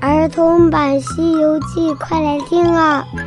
[0.00, 3.04] 儿童版《西游记》，快来听啊！《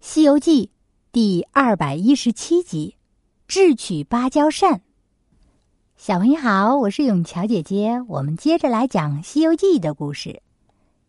[0.00, 0.66] 西游记》
[1.12, 2.96] 第二百一十七集：
[3.48, 4.82] 智取芭蕉扇。
[5.96, 8.02] 小朋友好，我是永桥姐姐。
[8.06, 10.42] 我们接着来讲《西游记》的故事。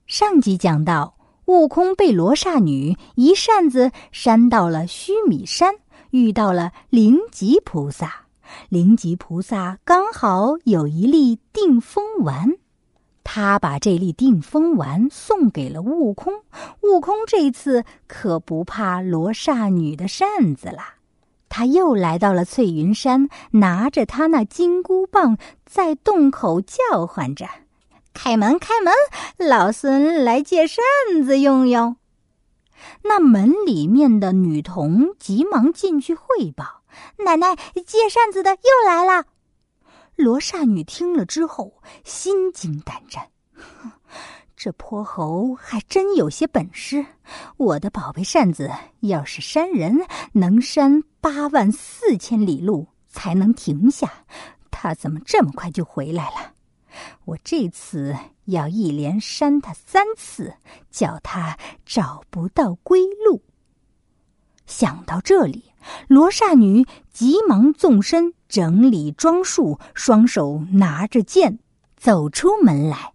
[0.08, 5.76] 上集讲到，悟空被罗刹女一扇子扇到了须弥山，
[6.12, 8.23] 遇到了灵吉菩萨。
[8.70, 12.58] 灵吉菩萨刚好有一粒定风丸，
[13.24, 16.34] 他把这粒定风丸送给了悟空。
[16.82, 20.80] 悟空这次可不怕罗刹女的扇子了，
[21.50, 27.48] 他又来到了翠云山，拿着他那金箍棒，在洞口叫唤着
[28.14, 28.94] ：“开门，开门！
[29.50, 30.84] 老孙来借扇
[31.24, 31.96] 子用用。”
[33.04, 36.83] 那门里面的女童急忙进去汇报。
[37.18, 39.26] 奶奶借扇子的又来了。
[40.16, 43.30] 罗刹女听了之后，心惊胆战。
[44.56, 47.06] 这泼猴还真有些本事。
[47.58, 54.26] 我的宝贝扇子要是扇人，能扇八万四千里路才能停下。
[54.72, 56.54] 他怎么这么快就回来了？
[57.26, 58.16] 我这次
[58.46, 60.54] 要一连扇他三次，
[60.92, 63.42] 叫他找不到归路。
[64.74, 65.72] 想到这里。
[66.08, 71.60] 罗刹女急忙纵身整理装束，双手拿着剑
[71.96, 73.14] 走出门来。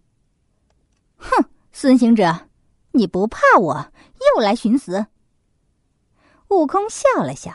[1.17, 2.47] 哼，孙行者，
[2.91, 3.91] 你不怕我
[4.35, 5.07] 又来寻死？
[6.47, 7.51] 悟空笑了笑。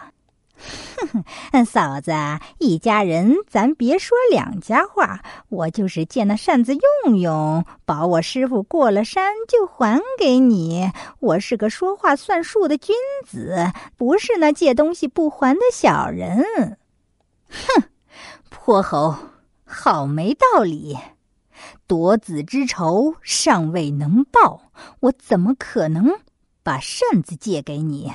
[0.97, 2.13] 哼 哼，嫂子，
[2.59, 5.21] 一家人，咱别说两家话。
[5.49, 10.91] 我就是借那扇子用用，保我师傅过了山就还给你。
[11.21, 12.95] 我是个说话算数的君
[13.27, 16.79] 子，不是那借东西不还的小人。
[17.51, 17.83] 哼，
[18.49, 19.15] 泼猴，
[19.65, 20.97] 好没道理！
[21.87, 26.19] 夺子之仇尚未能报，我怎么可能
[26.63, 28.11] 把扇子借给你？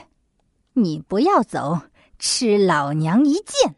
[0.74, 1.82] 你不要走。
[2.20, 3.76] 吃老娘一剑！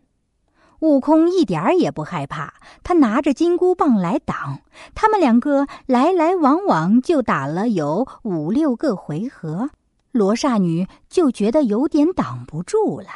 [0.79, 4.59] 悟空一点儿也不害怕，他拿着金箍棒来挡。
[4.95, 9.69] 他们两个来来往往就打了有五六个回合，
[10.11, 13.09] 罗刹女就觉得有点挡不住了。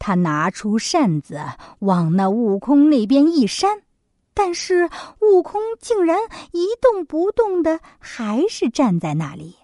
[0.00, 1.40] 她拿出扇子
[1.78, 3.82] 往那悟空那边一扇，
[4.34, 6.18] 但是悟空竟然
[6.50, 9.54] 一动不动的，还是站在那里。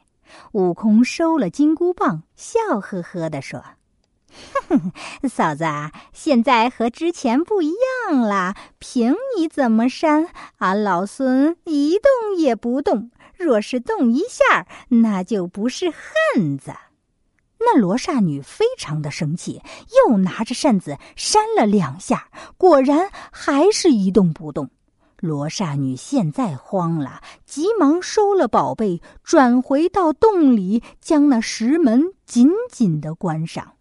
[0.53, 3.61] 悟空收了金箍棒，笑呵呵的说。
[4.69, 7.73] 哼哼，嫂子，啊现在和之前不一
[8.09, 8.55] 样了。
[8.79, 13.11] 凭你怎么扇，俺老孙一动也不动。
[13.37, 16.73] 若是动一下，那就不是汉子。
[17.59, 19.63] 那罗刹女非常的生气，
[20.09, 24.71] 又拿着扇子扇了两下，果然还是一动不动。
[25.19, 33.73] 罗刹女现在慌了，急忙收了宝贝，转回到洞里，将那石门紧紧的关上。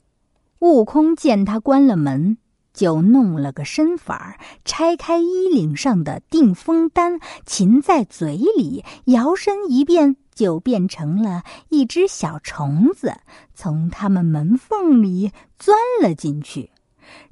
[0.59, 2.37] 悟空见他关了门，
[2.73, 13.13] 就弄了个身法儿拆开衣领上的定风丹，擒在嘴里，摇身一变，就变成了一只小虫子，
[13.53, 16.71] 从他们门缝里钻了进去。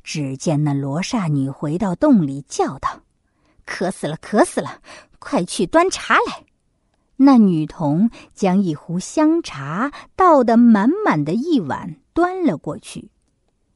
[0.03, 3.01] 只见那罗刹女回到洞里，叫道
[3.65, 4.79] ：“渴死了，渴死了！
[5.19, 6.45] 快去端茶来。”
[7.19, 13.09] 那女童将一壶香茶倒得满满的一碗，端了过去。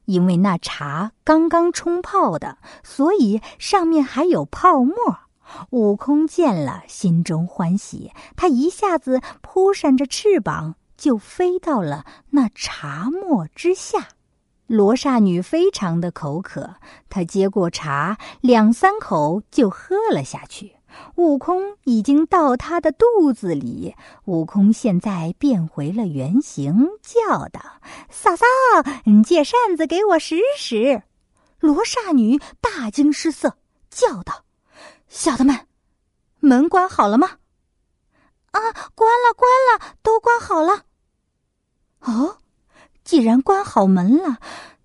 [0.05, 4.95] 因为那茶刚刚冲泡的，所以上面还有泡沫。
[5.71, 14.07] 悟空见了，心中欢喜，他一下子扑扇着翅膀，就飞到了那茶沫之下。
[14.67, 16.75] 罗刹女非常的口渴，
[17.09, 20.77] 她接过茶，两三口就喝了下去。
[21.15, 27.61] 悟空已经到他的肚子里，悟空现在变回了原形，叫道
[28.09, 28.45] ：“嫂嫂，
[29.05, 31.03] 你借扇子给我使使。”
[31.59, 33.57] 罗刹女大惊失色，
[33.89, 34.45] 叫道
[35.07, 35.67] ：“小的们，
[36.39, 37.37] 门关好了吗
[38.51, 38.59] ？”“啊，
[38.95, 40.85] 关了，关了，都关好了。
[42.01, 42.37] ”“哦，
[43.03, 44.39] 既然关好门了，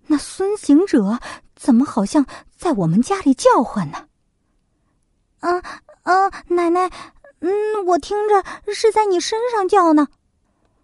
[0.05, 1.19] 那孙行者
[1.55, 2.25] 怎么好像
[2.55, 4.07] 在我们家里叫唤呢
[5.41, 5.61] ？”“啊。”
[6.07, 6.89] 嗯，奶奶，
[7.41, 8.41] 嗯，我听着
[8.73, 10.07] 是在你身上叫呢。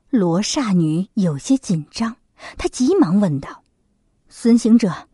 [0.09, 2.17] 罗刹女有些紧张，
[2.57, 3.63] 她急忙问道
[4.27, 5.07] ：“孙行者，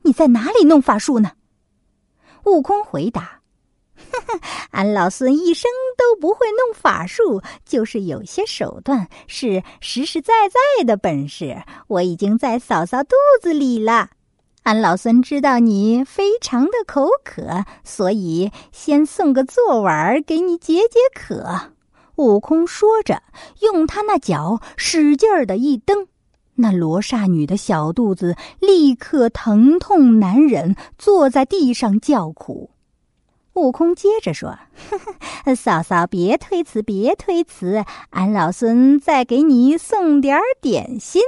[0.00, 1.32] 你在哪里弄法术呢？”
[2.46, 3.42] 悟空回答
[3.94, 4.40] ：“哈哈
[4.70, 11.62] 俺老孙一生都不会弄法术，就是有些手段，是实实在在的本事。
[11.88, 13.10] 我已经在嫂嫂肚
[13.42, 14.08] 子里了。”
[14.64, 21.72] 俺老孙知道你非常的口渴，所以先送个坐碗给你解解渴。
[22.16, 23.22] 悟空说着，
[23.60, 26.06] 用他那脚使劲儿的一蹬，
[26.54, 32.70] 那罗刹女的小肚子立刻疼痛难忍，坐在地上叫苦。
[33.54, 34.50] 悟空接着说
[34.88, 34.98] ：“呵
[35.44, 41.20] 呵嫂嫂，别推辞，别推辞，俺老孙再给你送点点心。”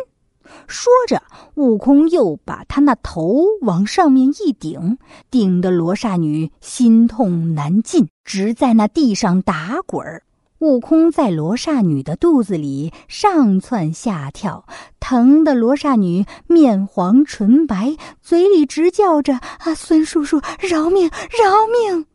[0.66, 1.22] 说着，
[1.54, 4.98] 悟空又把他那头往上面一顶，
[5.30, 10.22] 顶得罗刹女心痛难禁，直在那地上打滚儿。
[10.60, 14.64] 悟空在罗刹女的肚子里上蹿下跳，
[14.98, 22.06] 疼得罗刹女面黄唇白，嘴里直叫着：“啊，孙叔叔，饶命，饶命！”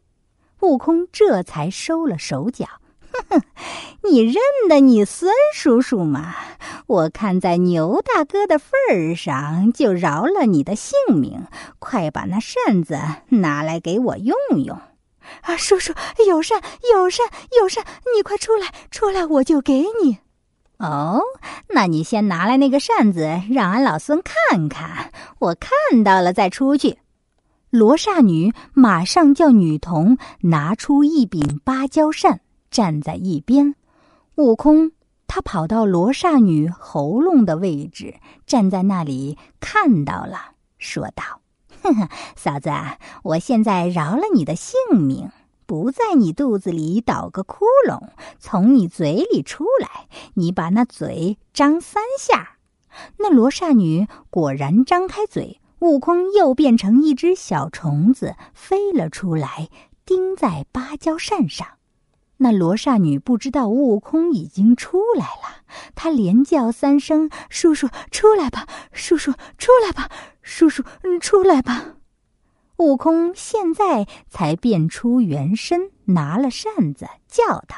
[0.61, 2.65] 悟空这才收了手脚。
[3.11, 3.41] 哼哼，
[4.03, 4.35] 你认
[4.67, 6.33] 得你孙叔叔吗？
[6.89, 11.45] 我看在牛大哥的份儿上，就饶了你的性命。
[11.77, 12.97] 快把那扇子
[13.27, 14.75] 拿来给我用用！
[15.41, 15.93] 啊，叔叔
[16.27, 16.59] 有扇，
[16.91, 17.27] 有扇，
[17.61, 17.85] 有扇！
[18.15, 20.17] 你快出来，出来，我就给你。
[20.79, 21.21] 哦，
[21.67, 25.11] 那你先拿来那个扇子，让俺老孙看看。
[25.37, 26.97] 我看到了再出去。
[27.69, 32.41] 罗刹女马上叫女童拿出一柄芭蕉扇。
[32.71, 33.75] 站在一边，
[34.35, 34.91] 悟空
[35.29, 38.15] 他跑到罗刹女喉咙的位置，
[38.47, 41.41] 站在那里看到了，说道
[41.83, 42.71] ：“呵呵，嫂子，
[43.21, 45.29] 我现在饶了你的性命，
[45.67, 48.09] 不在你肚子里捣个窟窿，
[48.39, 50.07] 从你嘴里出来。
[50.33, 52.57] 你把那嘴张三下。”
[53.19, 59.69] 那罗刹女果然张开嘴，悟空又变成一只小虫子飞了出来，
[60.05, 61.67] 钉在芭蕉扇上。
[62.41, 65.63] 那罗刹女不知道悟空已经出来了，
[65.93, 68.65] 她连叫三声：“叔叔，出来吧！
[68.93, 70.09] 叔叔，出来吧！
[70.41, 70.83] 叔叔，
[71.19, 71.95] 出来吧！”
[72.77, 77.75] 悟空现在才变出原身，拿了扇子，叫道：“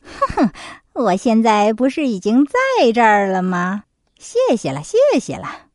[0.00, 0.52] 哼哼，
[0.92, 3.82] 我现在不是已经在这儿了吗？
[4.18, 5.66] 谢谢了，谢谢了。”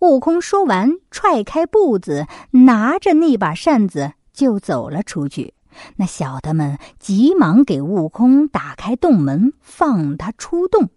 [0.00, 5.52] 悟空说完，踹开步子，拿着那把扇子就走了出去。
[5.96, 10.90] 那小的们急忙给悟空打开洞门，放他出洞。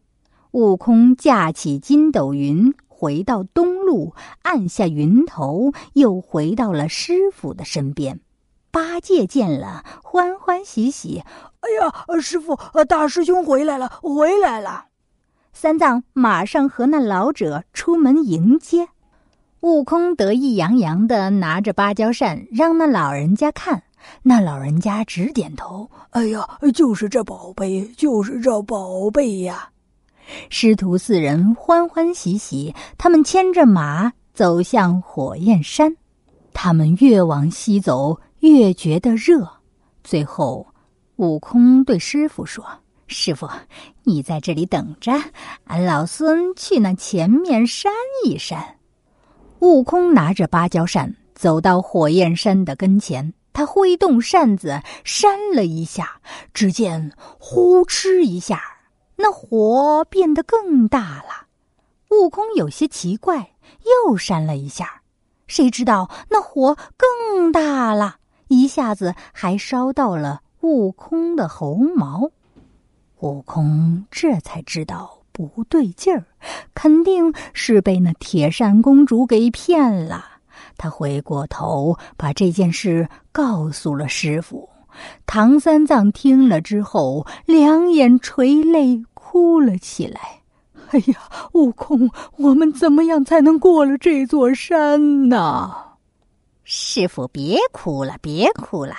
[0.51, 8.19] 悟空架起筋斗云，回到东路，按下云头，又回到了师傅的身边。
[8.69, 11.23] 八戒见了，欢欢喜喜
[11.59, 12.57] ：“哎呀，师傅，
[12.87, 14.85] 大师兄回来了，回来了！”
[15.53, 18.87] 三藏马上和那老者出门迎接。
[19.59, 23.83] 悟空得意洋洋的拿着芭蕉扇，让那老人家看。
[24.23, 29.69] 那老人家直点头：“哎呀，就是这宝贝，就是这宝贝呀！”
[30.49, 35.95] 师徒四人欢欢喜喜，他们牵着马走向火焰山。
[36.53, 39.49] 他们越往西走，越觉得热。
[40.03, 40.67] 最后，
[41.17, 42.65] 悟空对师傅说
[43.07, 43.49] ：“师傅，
[44.03, 45.11] 你在这里等着，
[45.65, 47.91] 俺老孙去那前面扇
[48.25, 48.77] 一扇。”
[49.59, 53.33] 悟空拿着芭蕉扇走到火焰山的跟前。
[53.53, 56.21] 他挥动扇子扇了一下，
[56.53, 58.61] 只见呼哧一下，
[59.15, 61.47] 那火变得更大了。
[62.09, 63.53] 悟空有些奇怪，
[64.07, 65.01] 又扇了一下，
[65.47, 68.17] 谁知道那火更大了，
[68.47, 72.29] 一下子还烧到了悟空的猴毛。
[73.19, 76.25] 悟空这才知道不对劲儿，
[76.73, 80.30] 肯定是被那铁扇公主给骗了。
[80.81, 84.67] 他回过头，把这件事告诉了师傅。
[85.27, 90.41] 唐三藏听了之后，两眼垂泪，哭了起来。
[90.89, 91.19] 哎呀，
[91.53, 95.71] 悟空，我们怎么样才能过了这座山呢？
[96.63, 98.95] 师傅，别哭了，别哭了，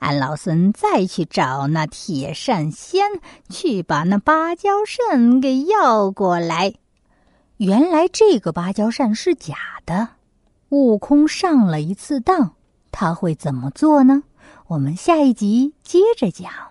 [0.00, 3.04] 俺老孙再去找那铁扇仙，
[3.48, 6.74] 去把那芭蕉扇给要过来。
[7.58, 9.54] 原来这个芭蕉扇是假
[9.86, 10.08] 的。
[10.70, 12.54] 悟空上了一次当，
[12.90, 14.22] 他会怎么做呢？
[14.68, 16.69] 我们下一集接着讲。